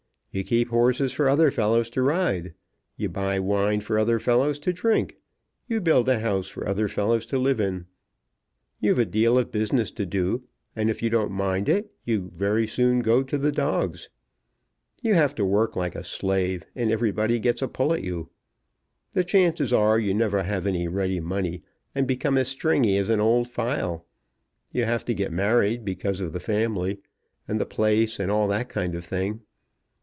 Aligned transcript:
You 0.33 0.45
keep 0.45 0.69
horses 0.69 1.11
for 1.11 1.27
other 1.27 1.51
fellows 1.51 1.89
to 1.89 2.01
ride, 2.01 2.53
you 2.95 3.09
buy 3.09 3.37
wine 3.37 3.81
for 3.81 3.99
other 3.99 4.17
fellows 4.17 4.59
to 4.59 4.71
drink, 4.71 5.17
you 5.67 5.81
build 5.81 6.07
a 6.07 6.19
house 6.19 6.47
for 6.47 6.65
other 6.69 6.87
fellows 6.87 7.25
to 7.25 7.37
live 7.37 7.59
in. 7.59 7.85
You've 8.79 8.99
a 8.99 9.05
deal 9.05 9.37
of 9.37 9.51
business 9.51 9.91
to 9.91 10.05
do, 10.05 10.43
and 10.73 10.89
if 10.89 11.03
you 11.03 11.09
don't 11.09 11.33
mind 11.33 11.67
it 11.67 11.91
you 12.05 12.21
go 12.21 12.31
very 12.33 12.65
soon 12.65 13.03
to 13.25 13.37
the 13.37 13.51
dogs. 13.51 14.07
You 15.03 15.15
have 15.15 15.35
to 15.35 15.43
work 15.43 15.75
like 15.75 15.95
a 15.95 16.03
slave, 16.05 16.63
and 16.77 16.89
everybody 16.91 17.37
gets 17.37 17.61
a 17.61 17.67
pull 17.67 17.91
at 17.91 18.01
you. 18.01 18.29
The 19.11 19.25
chances 19.25 19.73
are 19.73 19.99
you 19.99 20.13
never 20.13 20.43
have 20.43 20.65
any 20.65 20.87
ready 20.87 21.19
money, 21.19 21.61
and 21.93 22.07
become 22.07 22.37
as 22.37 22.47
stingy 22.47 22.95
as 22.95 23.09
an 23.09 23.19
old 23.19 23.49
file. 23.49 24.05
You 24.71 24.85
have 24.85 25.03
to 25.07 25.13
get 25.13 25.33
married 25.33 25.83
because 25.83 26.21
of 26.21 26.31
the 26.31 26.39
family, 26.39 27.01
and 27.49 27.59
the 27.59 27.65
place, 27.65 28.17
and 28.17 28.31
all 28.31 28.47
that 28.47 28.69
kind 28.69 28.95
of 28.95 29.03
thing. 29.03 29.41